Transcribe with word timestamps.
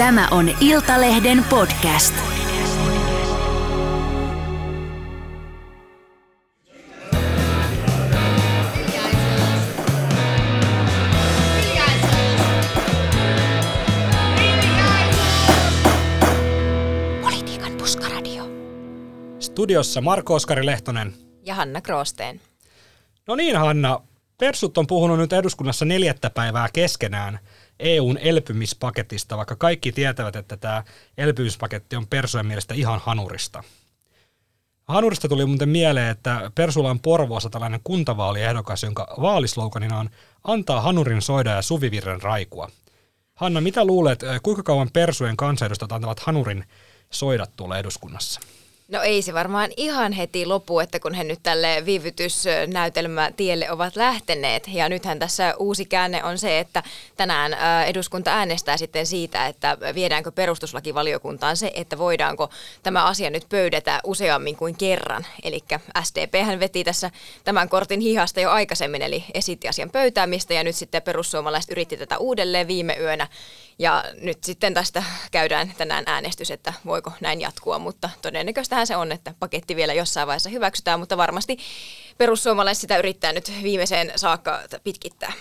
Tämä 0.00 0.28
on 0.30 0.50
Iltalehden 0.60 1.44
podcast. 1.50 2.14
Politiikan 17.22 17.72
puskaradio. 17.78 18.44
Studiossa 19.40 20.00
Marko 20.00 20.34
Oskari 20.34 20.66
Lehtonen. 20.66 21.14
Ja 21.46 21.54
Hanna 21.54 21.80
Kroosteen. 21.80 22.40
No 23.26 23.36
niin 23.36 23.56
Hanna, 23.56 24.00
Persut 24.38 24.78
on 24.78 24.86
puhunut 24.86 25.18
nyt 25.18 25.32
eduskunnassa 25.32 25.84
neljättä 25.84 26.30
päivää 26.30 26.68
keskenään 26.72 27.38
EUn 27.80 28.18
elpymispaketista, 28.18 29.36
vaikka 29.36 29.56
kaikki 29.56 29.92
tietävät, 29.92 30.36
että 30.36 30.56
tämä 30.56 30.84
elpymispaketti 31.18 31.96
on 31.96 32.06
Persujen 32.06 32.46
mielestä 32.46 32.74
ihan 32.74 33.00
hanurista. 33.04 33.62
Hanurista 34.88 35.28
tuli 35.28 35.46
muuten 35.46 35.68
mieleen, 35.68 36.10
että 36.10 36.50
Persulla 36.54 36.90
on 36.90 37.00
Porvoossa 37.00 37.50
tällainen 37.50 37.80
kuntavaaliehdokas, 37.84 38.82
jonka 38.82 39.14
vaalisloganina 39.20 39.98
on 39.98 40.10
antaa 40.44 40.80
hanurin 40.80 41.22
soida 41.22 41.50
ja 41.50 41.62
suvivirren 41.62 42.22
raikua. 42.22 42.70
Hanna, 43.34 43.60
mitä 43.60 43.84
luulet, 43.84 44.20
kuinka 44.42 44.62
kauan 44.62 44.90
Persujen 44.92 45.36
kansanedustajat 45.36 45.92
antavat 45.92 46.20
hanurin 46.20 46.64
soidat 47.10 47.50
tuolla 47.56 47.78
eduskunnassa? 47.78 48.40
No 48.90 49.02
ei 49.02 49.22
se 49.22 49.34
varmaan 49.34 49.70
ihan 49.76 50.12
heti 50.12 50.46
lopu, 50.46 50.80
että 50.80 51.00
kun 51.00 51.14
he 51.14 51.24
nyt 51.24 51.38
tälle 51.42 51.82
viivytysnäytelmätielle 51.86 53.70
ovat 53.70 53.96
lähteneet. 53.96 54.68
Ja 54.68 54.88
nythän 54.88 55.18
tässä 55.18 55.54
uusi 55.58 55.84
käänne 55.84 56.24
on 56.24 56.38
se, 56.38 56.58
että 56.58 56.82
tänään 57.16 57.56
eduskunta 57.86 58.30
äänestää 58.30 58.76
sitten 58.76 59.06
siitä, 59.06 59.46
että 59.46 59.78
viedäänkö 59.94 60.32
perustuslakivaliokuntaan 60.32 61.56
se, 61.56 61.72
että 61.74 61.98
voidaanko 61.98 62.50
tämä 62.82 63.04
asia 63.04 63.30
nyt 63.30 63.46
pöydätä 63.48 64.00
useammin 64.04 64.56
kuin 64.56 64.76
kerran. 64.76 65.26
Eli 65.42 65.60
SDP 66.02 66.34
hän 66.44 66.60
veti 66.60 66.84
tässä 66.84 67.10
tämän 67.44 67.68
kortin 67.68 68.00
hihasta 68.00 68.40
jo 68.40 68.50
aikaisemmin, 68.50 69.02
eli 69.02 69.24
esitti 69.34 69.68
asian 69.68 69.90
pöytäämistä 69.90 70.54
ja 70.54 70.64
nyt 70.64 70.76
sitten 70.76 71.02
perussuomalaiset 71.02 71.70
yritti 71.70 71.96
tätä 71.96 72.18
uudelleen 72.18 72.68
viime 72.68 72.96
yönä. 73.00 73.26
Ja 73.78 74.04
nyt 74.20 74.44
sitten 74.44 74.74
tästä 74.74 75.02
käydään 75.30 75.72
tänään 75.78 76.04
äänestys, 76.06 76.50
että 76.50 76.72
voiko 76.86 77.12
näin 77.20 77.40
jatkua, 77.40 77.78
mutta 77.78 78.10
todennäköistähän 78.80 78.86
se 78.86 78.96
on, 78.96 79.12
että 79.12 79.34
paketti 79.38 79.76
vielä 79.76 79.94
jossain 79.94 80.26
vaiheessa 80.26 80.50
hyväksytään, 80.50 81.00
mutta 81.00 81.16
varmasti 81.16 81.58
perussuomalaiset 82.18 82.80
sitä 82.80 82.98
yrittää 82.98 83.32
nyt 83.32 83.52
viimeiseen 83.62 84.12
saakka 84.16 84.60
pitkittää. 84.84 85.32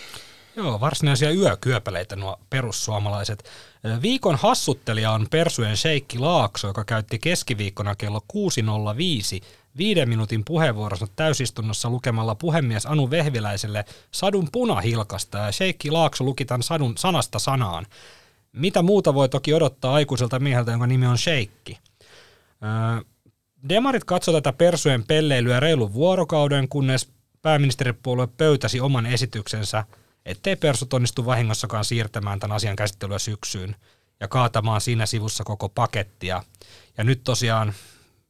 Joo, 0.56 0.80
varsinaisia 0.80 1.32
yökyöpäleitä 1.32 2.16
nuo 2.16 2.40
perussuomalaiset. 2.50 3.44
Viikon 4.02 4.36
hassuttelija 4.36 5.12
on 5.12 5.28
Persujen 5.30 5.78
Sheikki 5.78 6.20
Laakso, 6.20 6.68
joka 6.68 6.84
käytti 6.84 7.20
keskiviikkona 7.20 7.96
kello 7.96 8.22
6.05 8.34 9.46
viiden 9.78 10.10
minuutin 10.10 10.46
puheenvuorossa 10.46 11.08
täysistunnossa 11.16 11.90
lukemalla 11.90 12.36
puhemies 12.36 12.86
Anu 12.86 13.10
Vehviläiselle 13.10 13.86
sadun 14.12 14.48
punahilkasta 14.52 15.38
ja 15.38 15.52
Sheikki 15.52 15.92
Laakso 15.92 16.24
luki 16.24 16.46
tämän 16.46 16.64
sadun 16.64 16.98
sanasta 16.98 17.40
sanaan. 17.40 17.86
Mitä 18.52 18.82
muuta 18.82 19.14
voi 19.14 19.30
toki 19.30 19.54
odottaa 19.54 19.94
aikuiselta 19.94 20.40
mieheltä, 20.40 20.72
jonka 20.72 20.88
nimi 20.88 21.08
on 21.08 21.18
Sheikki? 21.18 21.80
Demarit 23.70 24.04
katsoi 24.04 24.34
tätä 24.34 24.54
persujen 24.54 25.04
pelleilyä 25.04 25.60
reilun 25.60 25.94
vuorokauden, 25.94 26.70
kunnes 26.70 27.12
pääministeripuolue 27.42 28.28
pöytäsi 28.28 28.80
oman 28.80 29.06
esityksensä, 29.06 29.86
ettei 30.26 30.56
persut 30.56 30.94
onnistu 30.94 31.26
vahingossakaan 31.26 31.86
siirtämään 31.86 32.40
tämän 32.40 32.56
asian 32.56 32.76
käsittelyä 32.76 33.20
syksyyn 33.20 33.76
ja 34.20 34.28
kaatamaan 34.28 34.82
siinä 34.82 35.06
sivussa 35.06 35.44
koko 35.44 35.70
pakettia. 35.70 36.44
Ja 36.98 37.04
nyt 37.04 37.24
tosiaan 37.24 37.74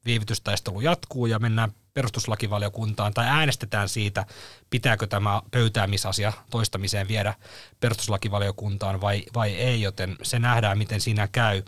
viivytystaistelu 0.06 0.82
jatkuu 0.82 1.26
ja 1.26 1.40
mennään 1.40 1.72
perustuslakivaliokuntaan 1.94 3.14
tai 3.14 3.26
äänestetään 3.28 3.90
siitä, 3.90 4.26
pitääkö 4.70 5.08
tämä 5.08 5.42
pöytäämisasia 5.52 6.34
toistamiseen 6.50 7.08
viedä 7.08 7.34
perustuslakivaliokuntaan 7.80 9.02
vai, 9.02 9.24
vai 9.36 9.56
ei, 9.56 9.82
joten 9.82 10.16
se 10.24 10.40
nähdään, 10.40 10.78
miten 10.78 11.02
siinä 11.02 11.28
käy. 11.32 11.64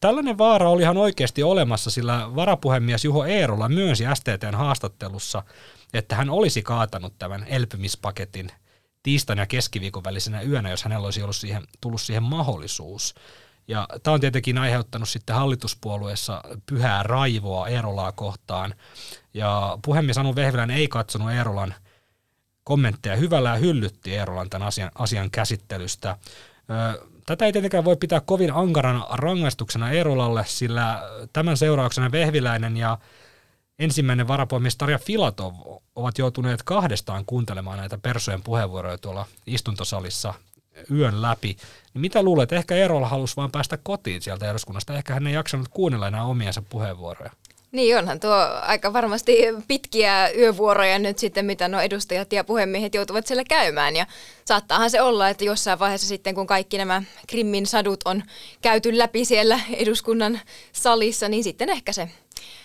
Tällainen 0.00 0.38
vaara 0.38 0.70
oli 0.70 0.82
ihan 0.82 0.96
oikeasti 0.96 1.42
olemassa, 1.42 1.90
sillä 1.90 2.34
varapuhemies 2.34 3.04
Juho 3.04 3.24
Eerola 3.24 3.68
myönsi 3.68 4.04
STTn 4.14 4.54
haastattelussa, 4.54 5.42
että 5.94 6.16
hän 6.16 6.30
olisi 6.30 6.62
kaatanut 6.62 7.18
tämän 7.18 7.44
elpymispaketin 7.48 8.50
tiistain 9.02 9.38
ja 9.38 9.46
keskiviikon 9.46 10.04
välisenä 10.04 10.42
yönä, 10.42 10.70
jos 10.70 10.84
hänellä 10.84 11.04
olisi 11.04 11.22
ollut 11.22 11.36
siihen, 11.36 11.62
tullut 11.80 12.00
siihen 12.00 12.22
mahdollisuus. 12.22 13.14
Ja 13.68 13.88
tämä 14.02 14.14
on 14.14 14.20
tietenkin 14.20 14.58
aiheuttanut 14.58 15.08
sitten 15.08 15.36
hallituspuolueessa 15.36 16.42
pyhää 16.66 17.02
raivoa 17.02 17.68
Eerolaa 17.68 18.12
kohtaan. 18.12 18.74
Ja 19.34 19.78
puhemies 19.84 20.18
Anu 20.18 20.34
Vehviläinen 20.34 20.76
ei 20.76 20.88
katsonut 20.88 21.30
Eerolan 21.30 21.74
kommentteja 22.64 23.16
hyvällä 23.16 23.48
ja 23.48 23.56
hyllytti 23.56 24.16
Eerolan 24.16 24.50
tämän 24.50 24.68
asian, 24.68 24.90
asian 24.94 25.30
käsittelystä. 25.30 26.16
Tätä 27.26 27.44
ei 27.44 27.52
tietenkään 27.52 27.84
voi 27.84 27.96
pitää 27.96 28.20
kovin 28.20 28.52
ankarana 28.52 29.06
rangaistuksena 29.12 29.90
Eerolalle, 29.90 30.44
sillä 30.46 31.02
tämän 31.32 31.56
seurauksena 31.56 32.12
Vehviläinen 32.12 32.76
ja 32.76 32.98
ensimmäinen 33.78 34.28
varapuhemies 34.28 34.76
Tarja 34.76 34.98
Filatov 34.98 35.54
ovat 35.96 36.18
joutuneet 36.18 36.62
kahdestaan 36.62 37.24
kuuntelemaan 37.26 37.78
näitä 37.78 37.98
persojen 37.98 38.42
puheenvuoroja 38.42 38.98
tuolla 38.98 39.26
istuntosalissa 39.46 40.34
yön 40.90 41.22
läpi. 41.22 41.56
Niin 41.94 42.00
mitä 42.00 42.22
luulet, 42.22 42.52
ehkä 42.52 42.74
Eerola 42.74 43.08
halusi 43.08 43.36
vaan 43.36 43.50
päästä 43.50 43.78
kotiin 43.82 44.22
sieltä 44.22 44.50
eduskunnasta, 44.50 44.94
ehkä 44.94 45.14
hän 45.14 45.26
ei 45.26 45.34
jaksanut 45.34 45.68
kuunnella 45.68 46.08
enää 46.08 46.24
omiensa 46.24 46.62
puheenvuoroja. 46.68 47.32
Niin 47.72 47.98
onhan 47.98 48.20
tuo 48.20 48.34
aika 48.62 48.92
varmasti 48.92 49.38
pitkiä 49.68 50.30
yövuoroja 50.30 50.98
nyt 50.98 51.18
sitten, 51.18 51.44
mitä 51.44 51.68
nuo 51.68 51.80
edustajat 51.80 52.32
ja 52.32 52.44
puhemiehet 52.44 52.94
joutuvat 52.94 53.26
siellä 53.26 53.44
käymään. 53.44 53.96
Ja 53.96 54.06
saattaahan 54.44 54.90
se 54.90 55.02
olla, 55.02 55.28
että 55.28 55.44
jossain 55.44 55.78
vaiheessa 55.78 56.08
sitten, 56.08 56.34
kun 56.34 56.46
kaikki 56.46 56.78
nämä 56.78 57.02
Krimmin 57.26 57.66
sadut 57.66 58.00
on 58.04 58.22
käyty 58.62 58.98
läpi 58.98 59.24
siellä 59.24 59.60
eduskunnan 59.70 60.40
salissa, 60.72 61.28
niin 61.28 61.44
sitten 61.44 61.68
ehkä 61.68 61.92
se 61.92 62.08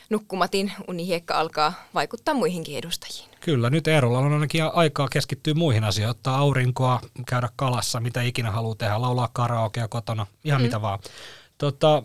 nukkumatin 0.09 0.71
unihiekka 0.87 1.39
alkaa 1.39 1.73
vaikuttaa 1.93 2.33
muihinkin 2.33 2.77
edustajiin. 2.77 3.29
Kyllä, 3.39 3.69
nyt 3.69 3.87
Eerolla 3.87 4.19
on 4.19 4.33
ainakin 4.33 4.63
aikaa 4.73 5.07
keskittyä 5.07 5.53
muihin 5.53 5.83
asioihin, 5.83 6.09
ottaa 6.09 6.37
aurinkoa, 6.37 6.99
käydä 7.27 7.49
kalassa, 7.55 7.99
mitä 7.99 8.21
ikinä 8.21 8.51
haluaa 8.51 8.75
tehdä, 8.75 9.01
laulaa 9.01 9.29
karaokea 9.33 9.87
kotona, 9.87 10.27
ihan 10.43 10.61
mm. 10.61 10.65
mitä 10.65 10.81
vaan. 10.81 10.99
Tota, 11.57 12.03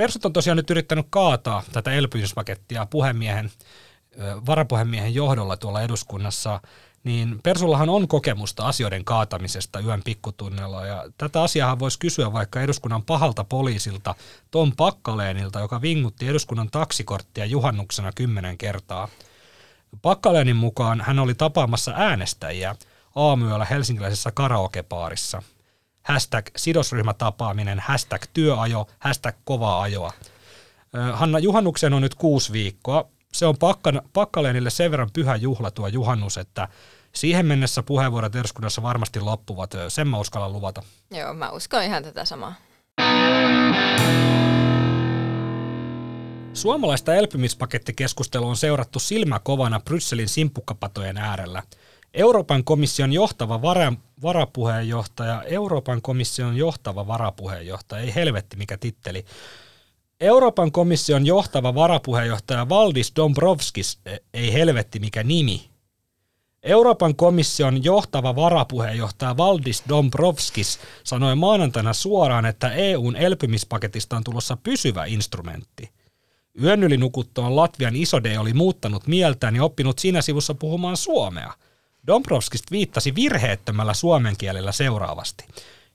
Persut 0.00 0.24
on 0.24 0.32
tosiaan 0.32 0.56
nyt 0.56 0.70
yrittänyt 0.70 1.06
kaataa 1.10 1.62
tätä 1.72 1.92
elpymispakettia 1.92 2.86
puhemiehen, 2.86 3.50
varapuhemiehen 4.46 5.14
johdolla 5.14 5.56
tuolla 5.56 5.82
eduskunnassa, 5.82 6.60
niin 7.04 7.40
Persullahan 7.42 7.88
on 7.88 8.08
kokemusta 8.08 8.66
asioiden 8.66 9.04
kaatamisesta 9.04 9.80
yön 9.80 10.02
pikkutunnella, 10.04 10.86
ja 10.86 11.04
tätä 11.18 11.42
asiaa 11.42 11.78
voisi 11.78 11.98
kysyä 11.98 12.32
vaikka 12.32 12.60
eduskunnan 12.60 13.02
pahalta 13.02 13.44
poliisilta 13.44 14.14
Tom 14.50 14.72
Pakkaleenilta, 14.76 15.60
joka 15.60 15.82
vingutti 15.82 16.28
eduskunnan 16.28 16.70
taksikorttia 16.70 17.46
juhannuksena 17.46 18.12
kymmenen 18.12 18.58
kertaa. 18.58 19.08
Pakkaleenin 20.02 20.56
mukaan 20.56 21.00
hän 21.00 21.18
oli 21.18 21.34
tapaamassa 21.34 21.92
äänestäjiä 21.96 22.76
aamuyöllä 23.14 23.64
helsinkiläisessä 23.64 24.30
karaokepaarissa– 24.30 25.42
hashtag 26.12 26.46
sidosryhmätapaaminen, 26.56 27.80
hashtag 27.80 28.22
työajo, 28.32 28.86
hashtag 28.98 29.36
kovaa 29.44 29.82
ajoa. 29.82 30.12
Hanna, 31.12 31.38
juhannuksen 31.38 31.94
on 31.94 32.02
nyt 32.02 32.14
kuusi 32.14 32.52
viikkoa. 32.52 33.08
Se 33.32 33.46
on 33.46 33.56
pakkan, 33.58 34.02
Pakkaleenille 34.12 34.70
sen 34.70 34.90
verran 34.90 35.10
pyhä 35.12 35.36
juhla 35.36 35.70
tuo 35.70 35.88
juhannus, 35.88 36.38
että 36.38 36.68
siihen 37.12 37.46
mennessä 37.46 37.82
puheenvuorot 37.82 38.36
eduskunnassa 38.36 38.82
varmasti 38.82 39.20
loppuvat. 39.20 39.74
Sen 39.88 40.08
mä 40.08 40.18
uskallan 40.18 40.52
luvata. 40.52 40.82
Joo, 41.10 41.34
mä 41.34 41.50
uskon 41.50 41.82
ihan 41.82 42.02
tätä 42.02 42.24
samaa. 42.24 42.54
Suomalaista 46.52 47.14
elpymispakettikeskustelua 47.14 48.48
on 48.48 48.56
seurattu 48.56 48.98
silmäkovana 48.98 49.80
Brysselin 49.80 50.28
simpukkapatojen 50.28 51.16
äärellä– 51.16 51.62
Euroopan 52.14 52.64
komission 52.64 53.12
johtava 53.12 53.62
vara, 53.62 53.92
varapuheenjohtaja, 54.22 55.42
Euroopan 55.42 56.02
komission 56.02 56.56
johtava 56.56 57.06
varapuheenjohtaja, 57.06 58.02
ei 58.02 58.14
helvetti 58.14 58.56
mikä 58.56 58.78
titteli, 58.78 59.24
Euroopan 60.20 60.72
komission 60.72 61.26
johtava 61.26 61.74
varapuheenjohtaja 61.74 62.68
Valdis 62.68 63.12
Dombrovskis, 63.16 63.98
e, 64.06 64.16
ei 64.34 64.52
helvetti 64.52 64.98
mikä 64.98 65.22
nimi, 65.22 65.70
Euroopan 66.62 67.16
komission 67.16 67.84
johtava 67.84 68.36
varapuheenjohtaja 68.36 69.36
Valdis 69.36 69.82
Dombrovskis 69.88 70.78
sanoi 71.04 71.34
maanantaina 71.34 71.92
suoraan, 71.92 72.46
että 72.46 72.72
EUn 72.72 73.16
elpymispaketista 73.16 74.16
on 74.16 74.24
tulossa 74.24 74.56
pysyvä 74.56 75.04
instrumentti. 75.04 75.90
Yön 76.62 76.82
yli 76.82 76.96
nukuttuaan 76.96 77.56
Latvian 77.56 77.96
isode 77.96 78.38
oli 78.38 78.52
muuttanut 78.52 79.06
mieltään 79.06 79.56
ja 79.56 79.64
oppinut 79.64 79.98
siinä 79.98 80.22
sivussa 80.22 80.54
puhumaan 80.54 80.96
suomea– 80.96 81.52
Dombrovskis 82.10 82.62
viittasi 82.70 83.14
virheettömällä 83.14 83.94
suomen 83.94 84.36
kielellä 84.36 84.72
seuraavasti. 84.72 85.44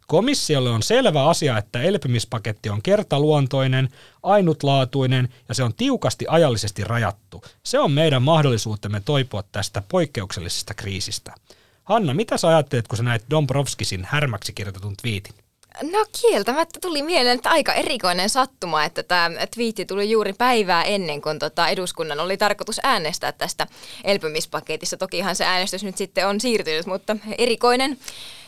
Komissiolle 0.07 0.69
on 0.69 0.83
selvä 0.83 1.25
asia, 1.25 1.57
että 1.57 1.81
elpymispaketti 1.81 2.69
on 2.69 2.81
kertaluontoinen, 2.81 3.89
ainutlaatuinen 4.23 5.29
ja 5.49 5.55
se 5.55 5.63
on 5.63 5.73
tiukasti 5.73 6.25
ajallisesti 6.29 6.83
rajattu. 6.83 7.43
Se 7.63 7.79
on 7.79 7.91
meidän 7.91 8.21
mahdollisuutemme 8.21 9.01
toipua 9.05 9.43
tästä 9.51 9.83
poikkeuksellisesta 9.89 10.73
kriisistä. 10.73 11.33
Hanna, 11.83 12.13
mitä 12.13 12.37
sä 12.37 12.47
ajattelet, 12.47 12.87
kun 12.87 12.97
sä 12.97 13.03
näit 13.03 13.23
Dombrovskisin 13.29 14.07
härmäksi 14.09 14.53
kirjoitetun 14.53 14.95
twiitin? 15.01 15.44
No 15.81 16.05
kieltämättä 16.21 16.79
tuli 16.79 17.01
mieleen, 17.01 17.35
että 17.35 17.49
aika 17.49 17.73
erikoinen 17.73 18.29
sattuma, 18.29 18.83
että 18.83 19.03
tämä 19.03 19.29
twiitti 19.55 19.85
tuli 19.85 20.11
juuri 20.11 20.33
päivää 20.33 20.83
ennen 20.83 21.21
kuin 21.21 21.39
tota 21.39 21.67
eduskunnan 21.67 22.19
oli 22.19 22.37
tarkoitus 22.37 22.79
äänestää 22.83 23.31
tästä 23.31 23.67
elpymispaketista. 24.03 24.97
Tokihan 24.97 25.35
se 25.35 25.45
äänestys 25.45 25.83
nyt 25.83 25.97
sitten 25.97 26.27
on 26.27 26.41
siirtynyt, 26.41 26.85
mutta 26.85 27.15
erikoinen 27.37 27.97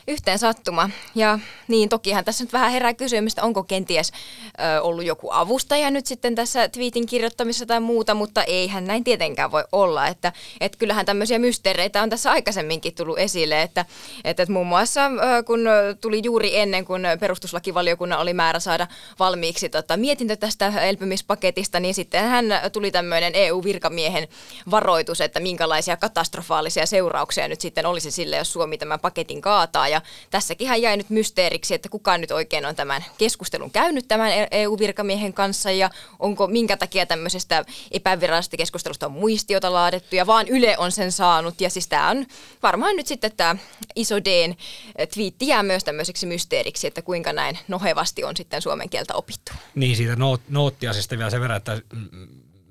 yhteen 0.08 0.40
sattuma. 0.40 0.90
Ja 1.16 1.40
niin, 1.68 1.90
tokihan 1.90 2.26
tässä 2.26 2.44
nyt 2.44 2.54
vähän 2.54 2.72
herää 2.72 2.94
kysymystä, 2.94 3.44
onko 3.44 3.64
kenties 3.64 4.12
ö, 4.12 4.82
ollut 4.82 5.06
joku 5.06 5.30
avustaja 5.32 5.92
nyt 5.92 6.06
sitten 6.06 6.36
tässä 6.36 6.70
tweetin 6.70 7.06
kirjoittamisessa 7.06 7.66
tai 7.66 7.80
muuta, 7.80 8.14
mutta 8.14 8.44
eihän 8.44 8.86
näin 8.86 9.04
tietenkään 9.04 9.52
voi 9.52 9.64
olla. 9.72 10.08
Että 10.08 10.34
et 10.62 10.76
kyllähän 10.76 11.06
tämmöisiä 11.06 11.40
mysteereitä 11.40 12.04
on 12.04 12.10
tässä 12.10 12.32
aikaisemminkin 12.32 12.96
tullut 12.96 13.20
esille, 13.20 13.62
että, 13.62 13.86
että, 14.24 14.44
että 14.44 14.54
muun 14.54 14.68
muassa 14.68 15.06
ö, 15.06 15.44
kun 15.44 15.60
tuli 16.02 16.22
juuri 16.24 16.58
ennen, 16.58 16.86
kun 16.86 17.02
perustuslakivaliokunnan 17.20 18.20
oli 18.20 18.34
määrä 18.34 18.60
saada 18.60 18.88
valmiiksi 19.20 19.70
tota, 19.70 19.98
mietintö 19.98 20.36
tästä 20.36 20.68
elpymispaketista, 20.82 21.80
niin 21.80 21.94
sitten 21.94 22.24
hän 22.24 22.46
tuli 22.72 22.92
tämmöinen 22.92 23.36
EU-virkamiehen 23.36 24.28
varoitus, 24.72 25.22
että 25.22 25.40
minkälaisia 25.40 25.98
katastrofaalisia 25.98 26.86
seurauksia 26.86 27.48
nyt 27.48 27.62
sitten 27.62 27.86
olisi 27.86 28.12
sille, 28.12 28.36
jos 28.36 28.54
Suomi 28.54 28.78
tämän 28.78 29.00
paketin 29.00 29.42
kaataa. 29.42 29.88
Ja 29.88 29.97
ja 29.98 30.02
tässäkin 30.30 30.82
jäi 30.82 30.98
nyt 30.98 31.10
mysteeriksi, 31.10 31.74
että 31.74 31.90
kuka 31.90 32.18
nyt 32.18 32.32
oikein 32.32 32.66
on 32.66 32.76
tämän 32.76 33.06
keskustelun 33.18 33.72
käynyt 33.72 34.08
tämän 34.08 34.32
EU-virkamiehen 34.52 35.34
kanssa 35.34 35.72
ja 35.72 35.90
onko 36.20 36.48
minkä 36.48 36.78
takia 36.78 37.06
tämmöisestä 37.06 37.66
epävirallisesta 37.92 38.58
keskustelusta 38.58 39.06
on 39.06 39.12
muistiota 39.12 39.74
laadettu 39.74 40.16
ja 40.16 40.28
vaan 40.28 40.48
Yle 40.48 40.78
on 40.78 40.92
sen 40.92 41.12
saanut. 41.12 41.62
Ja 41.62 41.70
siis 41.70 41.88
tämä 41.88 42.10
on 42.10 42.26
varmaan 42.64 42.96
nyt 42.96 43.08
sitten 43.08 43.32
tämä 43.38 43.56
iso 43.96 44.16
Dn 44.24 44.56
twiitti 45.14 45.48
jää 45.48 45.64
myös 45.64 45.84
tämmöiseksi 45.84 46.26
mysteeriksi, 46.26 46.88
että 46.88 47.02
kuinka 47.02 47.34
näin 47.34 47.58
nohevasti 47.68 48.24
on 48.24 48.38
sitten 48.38 48.62
suomen 48.62 48.90
kieltä 48.90 49.14
opittu. 49.14 49.52
Niin, 49.76 49.96
siitä 49.96 50.16
noot, 50.16 50.42
noottiasista 50.50 51.18
vielä 51.18 51.30
sen 51.30 51.42
verran, 51.42 51.58
että 51.58 51.82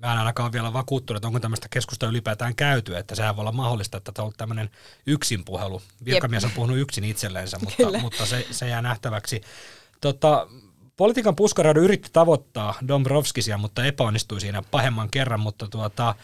mä 0.03 0.13
en 0.13 0.19
ainakaan 0.19 0.53
vielä 0.53 0.73
vakuuttunut, 0.73 1.19
että 1.19 1.27
onko 1.27 1.41
tämmöistä 1.41 1.69
keskustelua 1.71 2.11
ylipäätään 2.11 2.55
käyty, 2.55 2.97
että 2.97 3.15
sehän 3.15 3.37
voi 3.37 3.43
olla 3.43 3.53
mahdollista, 3.53 3.97
että 3.97 4.13
tämä 4.13 4.27
on 4.27 4.33
tämmöinen 4.37 4.71
yksin 5.07 5.45
puhelu. 5.45 5.83
Virkamies 6.05 6.45
on 6.45 6.51
puhunut 6.51 6.79
yksin 6.79 7.05
itselleensä, 7.05 7.59
mutta, 7.59 7.99
mutta 7.99 8.27
se, 8.27 8.47
se 8.51 8.69
jää 8.69 8.83
nähtäväksi. 8.83 9.41
Tota, 10.01 10.49
politiikan 10.97 11.37
puskaraadu 11.37 11.81
yritti 11.81 12.11
tavoittaa 12.13 12.75
Dombrovskisia, 12.89 13.59
mutta 13.59 13.85
epäonnistui 13.85 14.41
siinä 14.41 14.63
pahemman 14.71 15.11
kerran, 15.11 15.41
mutta 15.41 15.69
tuota, 15.69 16.15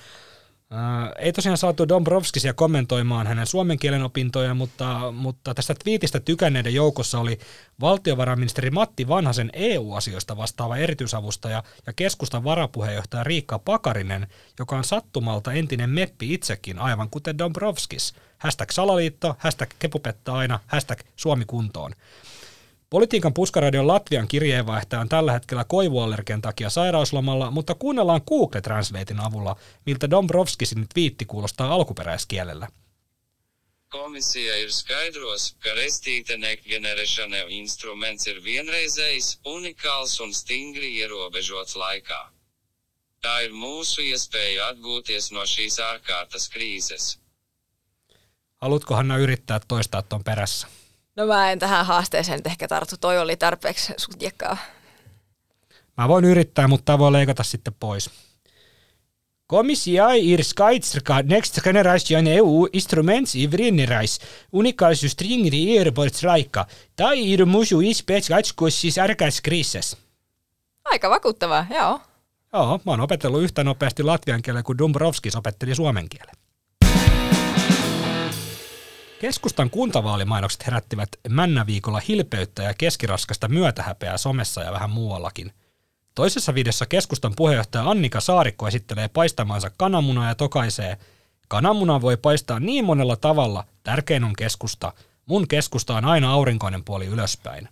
ei 1.18 1.32
tosiaan 1.32 1.58
saatu 1.58 1.88
Dombrovskisia 1.88 2.54
kommentoimaan 2.54 3.26
hänen 3.26 3.46
suomen 3.46 3.78
kielen 3.78 4.02
opintoja, 4.02 4.54
mutta, 4.54 5.12
mutta 5.12 5.54
tästä 5.54 5.74
twiitistä 5.74 6.20
tykänneiden 6.20 6.74
joukossa 6.74 7.18
oli 7.18 7.38
valtiovarainministeri 7.80 8.70
Matti 8.70 9.08
Vanhasen 9.08 9.50
EU-asioista 9.52 10.36
vastaava 10.36 10.76
erityisavustaja 10.76 11.62
ja 11.86 11.92
keskustan 11.92 12.44
varapuheenjohtaja 12.44 13.24
Riikka 13.24 13.58
Pakarinen, 13.58 14.26
joka 14.58 14.76
on 14.76 14.84
sattumalta 14.84 15.52
entinen 15.52 15.90
meppi 15.90 16.34
itsekin, 16.34 16.78
aivan 16.78 17.10
kuten 17.10 17.38
Dombrovskis. 17.38 18.14
Hashtag 18.38 18.70
salaliitto, 18.70 19.36
hashtag 19.38 19.70
kepupetta 19.78 20.32
aina, 20.34 20.60
hashtag 20.66 20.98
Suomi 21.16 21.44
kuntoon. 21.44 21.92
Politiikan 22.92 23.34
puskaradion 23.34 23.86
Latvian 23.86 24.28
kirjeenvaihtaja 24.28 25.00
on 25.00 25.08
tällä 25.08 25.32
hetkellä 25.32 25.64
koivuallergian 25.64 26.42
takia 26.42 26.70
sairauslomalla, 26.70 27.50
mutta 27.50 27.74
kuunnellaan 27.74 28.20
Google 28.28 28.60
Translatein 28.60 29.20
avulla, 29.20 29.56
miltä 29.86 30.10
Dombrovskisin 30.10 30.88
twiitti 30.94 31.24
kuulostaa 31.24 31.74
alkuperäiskielellä. 31.74 32.68
Komisija 33.88 34.56
ir 34.56 34.72
skaidros, 34.72 35.56
ka 35.64 35.72
restīta 35.76 36.36
negenerēšana 36.36 37.46
instruments 37.48 38.26
ir 38.26 38.44
vienreizējs, 38.44 39.38
unikāls 39.44 40.20
un 40.20 40.34
stingri 40.34 40.92
ierobežots 41.00 41.76
laikā. 41.76 42.20
Tā 43.24 43.38
ir 43.44 43.56
mūsu 43.56 44.04
iespēja 44.04 44.68
atgūties 44.68 45.32
no 45.32 45.48
šīs 45.48 45.80
ārkārtas 45.80 46.48
kriises. 46.52 47.18
Haluatko 48.56 48.94
Hanna 48.94 49.16
yrittää 49.16 49.60
toistaa 49.68 50.02
tuon 50.02 50.24
perässä? 50.24 50.81
No 51.16 51.26
mä 51.26 51.52
en 51.52 51.58
tähän 51.58 51.86
haasteeseen 51.86 52.38
nyt 52.38 52.46
ehkä 52.46 52.68
tartu. 52.68 52.96
Toi 53.00 53.18
oli 53.18 53.36
tarpeeksi 53.36 53.92
sutjekkaa. 53.96 54.56
Mä 55.96 56.08
voin 56.08 56.24
yrittää, 56.24 56.68
mutta 56.68 56.84
tämä 56.84 56.98
voi 56.98 57.12
leikata 57.12 57.42
sitten 57.42 57.74
pois. 57.80 58.10
Komissija 59.46 60.06
ir 60.16 60.44
skaidrs, 60.44 60.96
next 61.24 61.60
generation 61.60 62.26
EU 62.26 62.68
instruments 62.72 63.34
i 63.34 63.50
vriennerais, 63.50 64.20
unikals 64.52 65.04
stringri 65.08 65.78
airports 65.78 66.24
laika, 66.24 66.66
tai 66.96 67.32
ir 67.32 67.44
musu 67.46 67.80
ispets 67.80 68.28
katskussis 68.28 68.98
ärkäs 68.98 69.40
kriises. 69.40 69.96
Aika 70.84 71.10
vakuuttavaa, 71.10 71.66
joo. 71.70 72.00
Joo, 72.52 72.80
mä 72.84 72.92
oon 72.92 73.00
opetellut 73.00 73.42
yhtä 73.42 73.64
nopeasti 73.64 74.02
latvian 74.02 74.42
kielen 74.42 74.64
kuin 74.64 74.78
Dombrovskis 74.78 75.36
opetteli 75.36 75.74
suomen 75.74 76.08
kielen. 76.08 76.34
Keskustan 79.22 79.70
kuntavaalimainokset 79.70 80.66
herättivät 80.66 81.08
männäviikolla 81.28 82.00
hilpeyttä 82.08 82.62
ja 82.62 82.74
keskiraskasta 82.74 83.48
myötähäpeää 83.48 84.18
somessa 84.18 84.62
ja 84.62 84.72
vähän 84.72 84.90
muuallakin. 84.90 85.52
Toisessa 86.14 86.54
videossa 86.54 86.86
keskustan 86.86 87.32
puheenjohtaja 87.36 87.90
Annika 87.90 88.20
Saarikko 88.20 88.68
esittelee 88.68 89.08
paistamansa 89.08 89.70
kananmunaa 89.76 90.28
ja 90.28 90.34
tokaisee, 90.34 90.96
kananmunaa 91.48 92.00
voi 92.00 92.16
paistaa 92.16 92.60
niin 92.60 92.84
monella 92.84 93.16
tavalla, 93.16 93.64
tärkein 93.82 94.24
on 94.24 94.32
keskusta. 94.32 94.92
Mun 95.26 95.48
keskusta 95.48 95.96
on 95.96 96.04
aina 96.04 96.32
aurinkoinen 96.32 96.84
puoli 96.84 97.06
ylöspäin. 97.06 97.68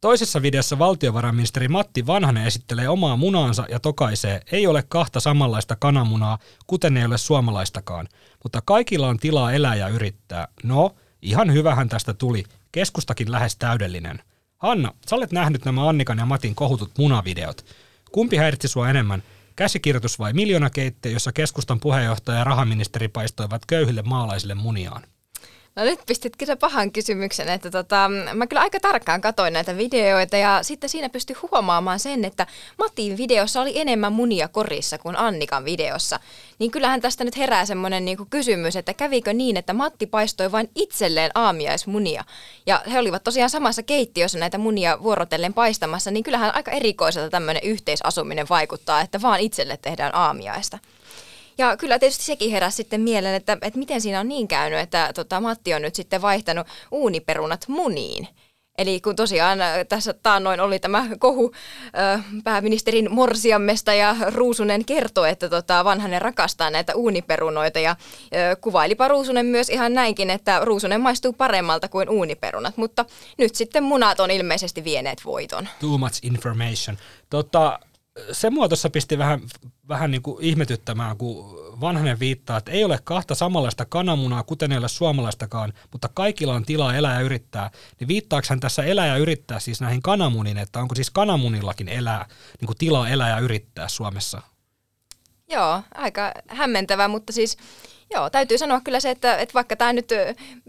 Toisessa 0.00 0.42
videossa 0.42 0.78
valtiovarainministeri 0.78 1.68
Matti 1.68 2.06
Vanhanen 2.06 2.46
esittelee 2.46 2.88
omaa 2.88 3.16
munaansa 3.16 3.66
ja 3.68 3.80
tokaisee, 3.80 4.40
ei 4.52 4.66
ole 4.66 4.84
kahta 4.88 5.20
samanlaista 5.20 5.76
kananmunaa, 5.76 6.38
kuten 6.66 6.96
ei 6.96 7.04
ole 7.04 7.18
suomalaistakaan, 7.18 8.08
mutta 8.42 8.62
kaikilla 8.64 9.08
on 9.08 9.18
tilaa 9.18 9.52
elää 9.52 9.74
ja 9.74 9.88
yrittää. 9.88 10.48
No, 10.62 10.94
ihan 11.22 11.52
hyvähän 11.52 11.88
tästä 11.88 12.14
tuli, 12.14 12.44
keskustakin 12.72 13.32
lähes 13.32 13.56
täydellinen. 13.56 14.22
Hanna, 14.58 14.92
sä 15.08 15.16
olet 15.16 15.32
nähnyt 15.32 15.64
nämä 15.64 15.88
Annikan 15.88 16.18
ja 16.18 16.26
Matin 16.26 16.54
kohutut 16.54 16.98
munavideot. 16.98 17.64
Kumpi 18.12 18.36
häiritsi 18.36 18.68
sua 18.68 18.90
enemmän, 18.90 19.22
käsikirjoitus 19.56 20.18
vai 20.18 20.32
miljoonakeitte, 20.32 21.10
jossa 21.10 21.32
keskustan 21.32 21.80
puheenjohtaja 21.80 22.38
ja 22.38 22.44
rahaministeri 22.44 23.08
paistoivat 23.08 23.66
köyhille 23.66 24.02
maalaisille 24.02 24.54
muniaan? 24.54 25.02
No 25.78 25.84
nyt 25.84 26.00
pistit 26.06 26.36
kyllä 26.36 26.56
pahan 26.56 26.92
kysymyksen, 26.92 27.48
että 27.48 27.70
tota, 27.70 28.10
mä 28.34 28.46
kyllä 28.46 28.60
aika 28.60 28.80
tarkkaan 28.80 29.20
katoin 29.20 29.52
näitä 29.52 29.76
videoita 29.76 30.36
ja 30.36 30.62
sitten 30.62 30.90
siinä 30.90 31.08
pystyi 31.08 31.36
huomaamaan 31.52 32.00
sen, 32.00 32.24
että 32.24 32.46
Matin 32.78 33.16
videossa 33.16 33.60
oli 33.60 33.78
enemmän 33.78 34.12
munia 34.12 34.48
korissa 34.48 34.98
kuin 34.98 35.16
Annikan 35.18 35.64
videossa. 35.64 36.20
Niin 36.58 36.70
kyllähän 36.70 37.00
tästä 37.00 37.24
nyt 37.24 37.36
herää 37.36 37.66
semmoinen 37.66 38.04
niinku 38.04 38.26
kysymys, 38.30 38.76
että 38.76 38.94
kävikö 38.94 39.32
niin, 39.32 39.56
että 39.56 39.72
Matti 39.72 40.06
paistoi 40.06 40.52
vain 40.52 40.70
itselleen 40.74 41.30
aamiaismunia. 41.34 42.24
Ja 42.66 42.82
he 42.92 42.98
olivat 42.98 43.24
tosiaan 43.24 43.50
samassa 43.50 43.82
keittiössä 43.82 44.38
näitä 44.38 44.58
munia 44.58 45.02
vuorotellen 45.02 45.54
paistamassa, 45.54 46.10
niin 46.10 46.24
kyllähän 46.24 46.54
aika 46.54 46.70
erikoiselta 46.70 47.30
tämmöinen 47.30 47.62
yhteisasuminen 47.62 48.46
vaikuttaa, 48.50 49.00
että 49.00 49.22
vaan 49.22 49.40
itselle 49.40 49.76
tehdään 49.76 50.14
aamiaista. 50.14 50.78
Ja 51.58 51.76
kyllä 51.76 51.98
tietysti 51.98 52.24
sekin 52.24 52.50
heräsi 52.50 52.76
sitten 52.76 53.00
mieleen, 53.00 53.34
että, 53.34 53.58
että 53.62 53.78
miten 53.78 54.00
siinä 54.00 54.20
on 54.20 54.28
niin 54.28 54.48
käynyt, 54.48 54.80
että 54.80 55.12
tota, 55.14 55.40
Matti 55.40 55.74
on 55.74 55.82
nyt 55.82 55.94
sitten 55.94 56.22
vaihtanut 56.22 56.66
uuniperunat 56.90 57.68
muniin. 57.68 58.28
Eli 58.78 59.00
kun 59.00 59.16
tosiaan 59.16 59.60
äh, 59.60 59.86
tässä 59.88 60.12
taannoin 60.12 60.60
oli 60.60 60.78
tämä 60.78 61.06
kohu 61.18 61.52
äh, 61.98 62.24
pääministerin 62.44 63.12
morsiammesta 63.12 63.94
ja 63.94 64.16
Ruusunen 64.34 64.84
kertoi, 64.84 65.30
että 65.30 65.48
tota, 65.48 65.84
vanhanen 65.84 66.22
rakastaa 66.22 66.70
näitä 66.70 66.94
uuniperunoita 66.94 67.78
ja 67.78 67.90
äh, 67.90 67.96
kuvailipa 68.60 69.08
Ruusunen 69.08 69.46
myös 69.46 69.70
ihan 69.70 69.94
näinkin, 69.94 70.30
että 70.30 70.60
Ruusunen 70.62 71.00
maistuu 71.00 71.32
paremmalta 71.32 71.88
kuin 71.88 72.08
uuniperunat, 72.08 72.76
mutta 72.76 73.04
nyt 73.38 73.54
sitten 73.54 73.84
munat 73.84 74.20
on 74.20 74.30
ilmeisesti 74.30 74.84
vieneet 74.84 75.24
voiton. 75.24 75.68
Too 75.80 75.98
much 75.98 76.20
information. 76.22 76.98
Tota, 77.30 77.78
se 78.32 78.50
mua 78.50 78.68
tuossa 78.68 78.90
pisti 78.90 79.18
vähän, 79.18 79.40
vähän 79.88 80.10
niin 80.10 80.22
kuin 80.22 80.44
ihmetyttämään, 80.44 81.16
kun 81.16 81.58
vanhanen 81.80 82.20
viittaa, 82.20 82.56
että 82.56 82.70
ei 82.70 82.84
ole 82.84 82.98
kahta 83.04 83.34
samanlaista 83.34 83.84
kananmunaa, 83.84 84.42
kuten 84.42 84.72
ei 84.72 84.78
ole 84.78 84.88
suomalaistakaan, 84.88 85.72
mutta 85.92 86.08
kaikilla 86.14 86.54
on 86.54 86.64
tilaa 86.64 86.94
elää 86.94 87.14
ja 87.14 87.20
yrittää. 87.20 87.70
Niin 88.00 88.08
viittaako 88.08 88.46
hän 88.50 88.60
tässä 88.60 88.84
elää 88.84 89.06
ja 89.06 89.16
yrittää 89.16 89.60
siis 89.60 89.80
näihin 89.80 90.02
kananmuniin, 90.02 90.58
että 90.58 90.80
onko 90.80 90.94
siis 90.94 91.10
kananmunillakin 91.10 91.88
elää, 91.88 92.26
niin 92.60 92.66
kuin 92.66 92.78
tilaa 92.78 93.08
elää 93.08 93.30
ja 93.30 93.38
yrittää 93.38 93.88
Suomessa? 93.88 94.42
Joo, 95.50 95.82
aika 95.94 96.32
hämmentävä, 96.48 97.08
mutta 97.08 97.32
siis 97.32 97.56
Joo, 98.14 98.30
täytyy 98.30 98.58
sanoa 98.58 98.80
kyllä 98.80 99.00
se, 99.00 99.10
että, 99.10 99.36
että 99.36 99.54
vaikka 99.54 99.76
tämä 99.76 99.92
nyt 99.92 100.08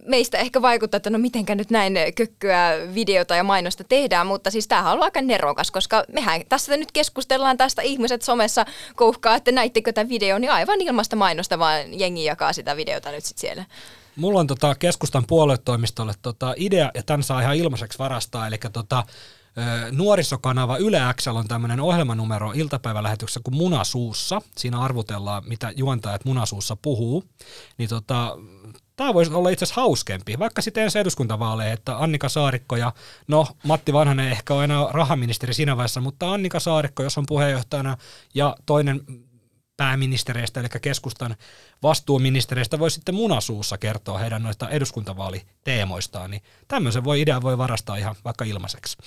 meistä 0.06 0.38
ehkä 0.38 0.62
vaikuttaa, 0.62 0.98
että 0.98 1.10
no 1.10 1.18
mitenkä 1.18 1.56
nyt 1.56 1.70
näin 1.70 1.94
kökkyä 2.16 2.72
videota 2.94 3.36
ja 3.36 3.44
mainosta 3.44 3.84
tehdään, 3.84 4.28
mutta 4.28 4.52
siis 4.52 4.68
tämähän 4.68 4.94
on 4.94 5.04
aika 5.04 5.22
nerokas, 5.22 5.72
koska 5.72 6.04
mehän 6.14 6.42
tässä 6.50 6.78
nyt 6.78 6.92
keskustellaan 6.92 7.58
tästä, 7.58 7.82
ihmiset 7.82 8.22
somessa 8.22 8.66
kouhkaa, 8.96 9.36
että 9.36 9.52
näittekö 9.52 9.94
tämä 9.94 10.10
video, 10.10 10.40
niin 10.40 10.52
aivan 10.52 10.82
ilmasta 10.82 11.16
mainosta, 11.16 11.60
vaan 11.60 12.00
jengi 12.00 12.24
jakaa 12.24 12.54
sitä 12.54 12.78
videota 12.78 13.12
nyt 13.12 13.26
sitten 13.26 13.42
siellä. 13.42 13.66
Mulla 14.16 14.40
on 14.40 14.48
tota 14.48 14.76
keskustan 14.76 15.24
puoluetoimistolle 15.28 16.14
tota 16.22 16.54
idea, 16.58 16.92
ja 16.94 17.04
tämän 17.04 17.24
saa 17.24 17.42
ihan 17.42 17.56
ilmaiseksi 17.56 18.00
varastaa, 18.00 18.48
eli 18.48 18.58
tota, 18.74 19.04
nuorisokanava 19.92 20.78
Yle 20.78 21.00
Xl 21.22 21.36
on 21.36 21.48
tämmöinen 21.48 21.80
ohjelmanumero 21.80 22.52
iltapäivälähetyksessä 22.52 23.40
kuin 23.44 23.56
Munasuussa. 23.56 24.42
Siinä 24.58 24.80
arvutellaan, 24.80 25.44
mitä 25.48 25.72
juontajat 25.76 26.26
Munasuussa 26.26 26.78
puhuu. 26.82 27.24
Niin 27.78 27.90
tota, 27.90 28.38
tämä 28.96 29.14
voisi 29.14 29.34
olla 29.34 29.50
itse 29.50 29.66
asiassa 29.66 29.82
hauskempi, 29.82 30.40
vaikka 30.40 30.62
sitten 30.62 30.84
ensi 30.84 31.00
eduskuntavaaleja, 31.00 31.74
että 31.74 31.98
Annika 31.98 32.30
Saarikko 32.30 32.76
ja 32.76 32.94
no 33.28 33.48
Matti 33.64 33.94
Vanhanen 33.94 34.32
ehkä 34.32 34.54
on 34.54 34.64
enää 34.64 34.88
rahaministeri 34.92 35.54
siinä 35.54 35.78
vaiheessa, 35.78 36.02
mutta 36.02 36.34
Annika 36.34 36.60
Saarikko, 36.60 37.04
jos 37.04 37.18
on 37.18 37.26
puheenjohtajana 37.28 37.98
ja 38.34 38.56
toinen 38.66 39.02
pääministereistä, 39.78 40.60
eli 40.60 40.68
keskustan 40.82 41.36
vastuuministereistä, 41.84 42.80
voi 42.80 42.92
sitten 42.92 43.16
munasuussa 43.16 43.78
kertoa 43.78 44.18
heidän 44.18 44.44
noista 44.44 44.70
eduskuntavaaliteemoistaan, 44.70 46.32
niin 46.32 46.42
tämmöisen 46.68 47.04
voi 47.04 47.22
idea 47.22 47.42
voi 47.42 47.58
varastaa 47.58 47.96
ihan 47.96 48.16
vaikka 48.26 48.46
ilmaiseksi. 48.46 48.98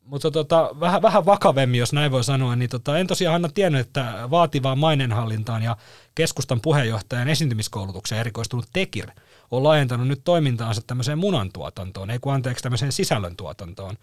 Mutta 0.00 0.30
tota, 0.30 0.70
vähän, 0.80 1.02
vähän 1.02 1.26
vakavemmin, 1.26 1.80
jos 1.80 1.92
näin 1.92 2.12
voi 2.12 2.24
sanoa, 2.24 2.56
niin 2.56 2.70
tota, 2.70 2.98
en 2.98 3.06
tosiaan 3.06 3.32
Hanna 3.32 3.48
tiennyt, 3.48 3.86
että 3.86 4.28
vaativaan 4.30 4.78
mainenhallintaan 4.78 5.62
ja 5.62 5.76
keskustan 6.14 6.60
puheenjohtajan 6.60 7.28
esiintymiskoulutukseen 7.28 8.20
erikoistunut 8.20 8.66
Tekir 8.72 9.10
on 9.50 9.64
laajentanut 9.64 10.08
nyt 10.08 10.20
toimintaansa 10.24 10.82
tämmöiseen 10.86 11.18
munantuotantoon, 11.18 12.10
ei 12.10 12.18
kun 12.18 12.32
anteeksi 12.32 12.62
tämmöiseen 12.62 12.92
sisällöntuotantoon. 12.92 13.96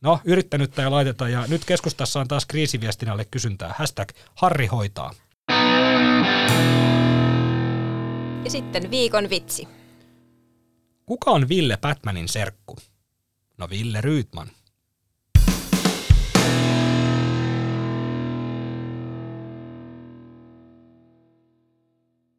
No, 0.00 0.20
yrittänyt 0.24 0.70
tai 0.70 0.90
laiteta 0.90 1.28
ja 1.28 1.44
nyt 1.48 1.64
keskustassa 1.64 2.20
on 2.20 2.28
taas 2.28 2.46
kriisiviestinnälle 2.46 3.24
kysyntää. 3.24 3.74
Hashtag 3.78 4.08
Harri 4.34 4.66
hoitaa. 4.66 5.14
Ja 8.44 8.50
sitten 8.50 8.90
viikon 8.90 9.30
vitsi. 9.30 9.68
Kuka 11.06 11.30
on 11.30 11.48
Ville 11.48 11.76
Batmanin 11.76 12.28
serkku? 12.28 12.76
No 13.58 13.68
Ville 13.70 14.00
Ryytman. 14.00 14.50